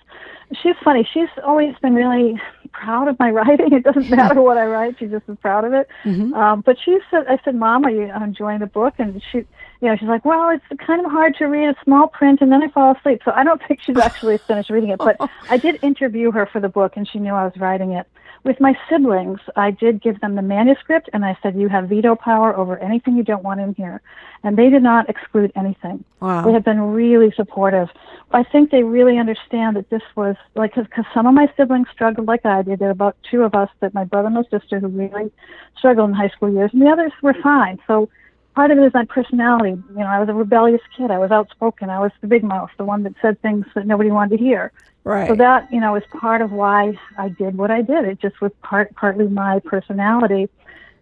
[0.62, 1.08] she's funny.
[1.13, 2.39] She's always been really
[2.74, 3.71] proud of my writing.
[3.71, 5.88] It doesn't matter what I write; she's just as proud of it.
[6.04, 6.34] Mhm.
[6.36, 9.45] Um, but she said, "I said, Mom, are you enjoying the book?" And she,
[9.82, 12.52] you know, she's like, "Well, it's kind of hard to read a small print, and
[12.52, 15.00] then I fall asleep." So I don't think she's actually finished reading it.
[15.00, 15.17] But
[15.50, 18.08] I did interview her for the book, and she knew I was writing it.
[18.44, 22.15] With my siblings, I did give them the manuscript, and I said, "You have veto
[22.15, 24.02] power over anything you don't want in here,"
[24.44, 26.04] and they did not exclude anything.
[26.20, 26.44] Wow.
[26.44, 27.89] They have been really supportive.
[28.34, 32.28] I think they really understand that this was like because some of my siblings struggled
[32.28, 32.80] like I did.
[32.80, 35.32] There were about two of us, that my brother and my sister, who really
[35.78, 37.80] struggled in high school years, and the others were fine.
[37.88, 38.10] So
[38.56, 39.70] part of it is my personality.
[39.70, 41.12] You know, I was a rebellious kid.
[41.12, 41.90] I was outspoken.
[41.90, 44.72] I was the big mouth, the one that said things that nobody wanted to hear.
[45.04, 45.28] right.
[45.28, 48.06] So that you know is part of why I did what I did.
[48.06, 50.50] It just was part partly my personality,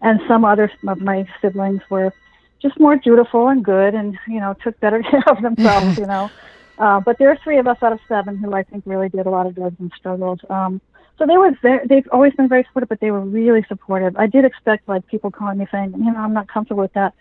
[0.02, 2.14] and some other of my siblings were
[2.62, 5.98] just more dutiful and good, and you know took better care of themselves.
[5.98, 6.30] you know,
[6.78, 9.26] uh, but there are three of us out of seven who I think really did
[9.26, 10.42] a lot of drugs and struggled.
[10.50, 10.82] Um,
[11.20, 14.16] so they were very, they've always been very supportive, but they were really supportive.
[14.16, 17.14] I did expect like people calling me saying, you know, I'm not comfortable with that,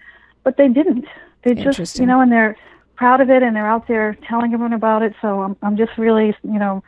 [0.48, 1.04] but they didn't.
[1.42, 2.56] They just, you know, and they're
[2.96, 5.12] proud of it and they're out there telling everyone about it.
[5.20, 6.82] So I'm, I'm just really, you know,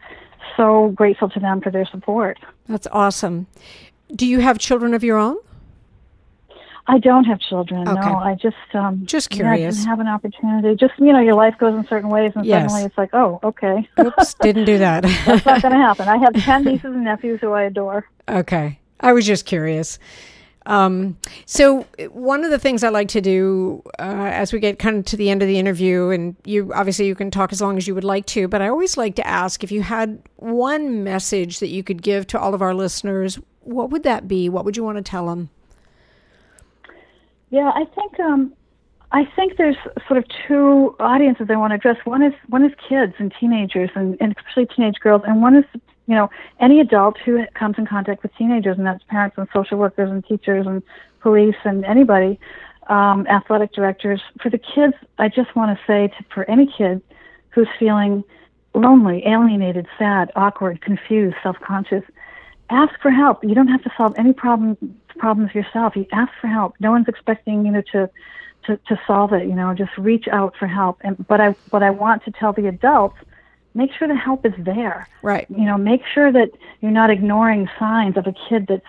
[0.57, 2.39] so grateful to them for their support.
[2.67, 3.49] That's awesome.
[4.17, 5.37] Do you have children of your own?
[6.87, 7.87] I don't have children.
[7.87, 8.01] Okay.
[8.01, 9.77] No, I just um Just yeah, I curious.
[9.77, 10.75] didn't have an opportunity.
[10.75, 12.63] Just you know, your life goes in certain ways, and Yes.
[12.71, 15.03] suddenly it's like, oh, okay, Oops, didn't do that.
[15.27, 16.09] that's not going to happen.
[16.09, 18.07] I have ten nieces and nephews who I adore.
[18.27, 18.79] Okay.
[19.01, 19.99] I was just curious.
[20.67, 24.99] Um, so one of the things I like to do uh, as we get kind
[24.99, 27.77] of to the end of the interview, and you obviously you can talk as long
[27.77, 31.03] as you would like to, but I always like to ask if you had one
[31.03, 34.49] message that you could give to all of our listeners, what would that be?
[34.49, 35.51] What would you want to tell them?
[37.51, 38.53] Yeah, I think um,
[39.13, 41.97] I think there's sort of two audiences I want to address.
[42.05, 45.65] One is one is kids and teenagers, and, and especially teenage girls, and one is
[46.11, 49.79] you know any adult who comes in contact with teenagers, and that's parents and social
[49.79, 50.83] workers and teachers and
[51.21, 52.41] police and anybody,
[52.89, 54.21] um, athletic directors.
[54.43, 57.01] For the kids, I just want to say to for any kid
[57.51, 58.25] who's feeling
[58.75, 62.03] lonely, alienated, sad, awkward, confused, self-conscious,
[62.71, 63.45] ask for help.
[63.45, 64.77] You don't have to solve any problem
[65.17, 65.95] problems yourself.
[65.95, 66.75] You ask for help.
[66.81, 68.11] No one's expecting you know to
[68.67, 69.47] to, to solve it.
[69.47, 70.99] You know, just reach out for help.
[71.03, 73.19] And but I what I want to tell the adults,
[73.75, 75.09] make sure the help is there.
[75.23, 75.47] Right.
[75.51, 78.87] You know, make sure that you're not ignoring signs of a kid that's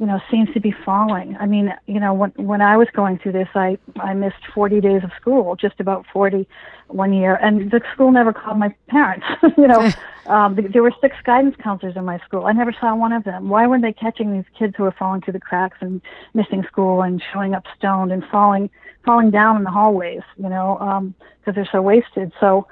[0.00, 1.36] you know seems to be falling.
[1.38, 4.80] I mean, you know, when when I was going through this, I I missed 40
[4.80, 6.48] days of school, just about 40
[6.88, 9.26] one year, and the school never called my parents.
[9.58, 9.90] you know,
[10.26, 12.46] um, there were six guidance counselors in my school.
[12.46, 13.50] I never saw one of them.
[13.50, 16.00] Why weren't they catching these kids who were falling through the cracks and
[16.32, 18.70] missing school and showing up stoned and falling
[19.04, 20.22] falling down in the hallways?
[20.38, 22.32] You know, because they're so wasted.
[22.40, 22.66] So.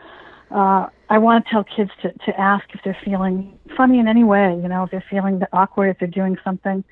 [0.50, 4.24] Uh, I want to tell kids to, to ask if they're feeling funny in any
[4.24, 6.84] way, you know, if they're feeling awkward, if they're doing something,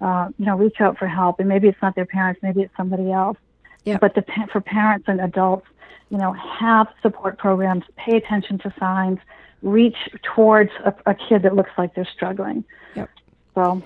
[0.00, 1.40] uh, you know, reach out for help.
[1.40, 3.38] And maybe it's not their parents, maybe it's somebody else.
[3.84, 3.98] Yeah.
[4.00, 5.66] But the, for parents and adults,
[6.10, 9.18] you know, have support programs, pay attention to signs,
[9.62, 12.64] reach towards a, a kid that looks like they're struggling.
[12.94, 13.10] Yep.
[13.54, 13.82] So,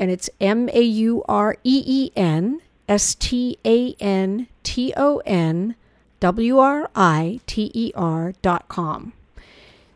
[0.00, 5.22] And it's M A U R E E N S T A N T O
[5.24, 5.76] N
[6.20, 9.12] W R I T E R dot com.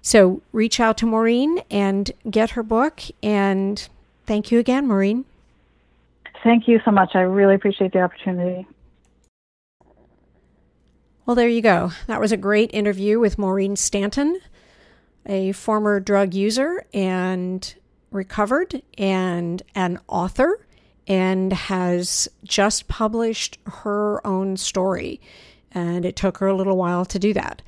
[0.03, 3.03] So reach out to Maureen and get her book.
[3.23, 3.89] And
[4.27, 5.25] thank you again, Maureen.
[6.45, 7.11] Thank you so much.
[7.15, 8.67] I really appreciate the opportunity.
[11.27, 11.93] Well, there you go.
[12.07, 14.41] That was a great interview with Maureen Stanton,
[15.27, 17.75] a former drug user and
[18.11, 20.61] recovered, and an author,
[21.07, 25.21] and has just published her own story.
[25.73, 27.63] And it took her a little while to do that.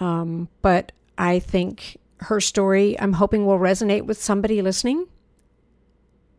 [0.00, 5.06] Um, but I think her story, I'm hoping, will resonate with somebody listening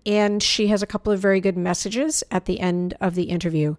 [0.06, 3.76] and she has a couple of very good messages at the end of the interview.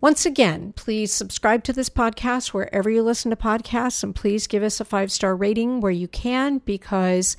[0.00, 4.62] Once again, please subscribe to this podcast wherever you listen to podcasts, and please give
[4.62, 7.36] us a five star rating where you can because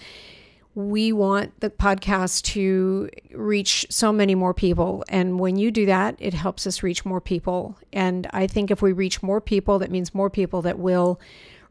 [0.77, 5.03] we want the podcast to reach so many more people.
[5.09, 7.75] And when you do that, it helps us reach more people.
[7.91, 11.19] And I think if we reach more people, that means more people that will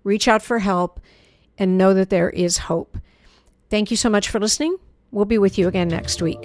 [0.02, 0.98] reach out for help
[1.56, 2.98] and know that there is hope.
[3.70, 4.76] Thank you so much for listening.
[5.12, 6.44] We'll be with you again next week.